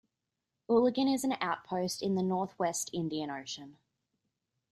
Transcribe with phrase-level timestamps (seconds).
[0.67, 3.77] Uligan is an outpost in the northwest Indian Ocean.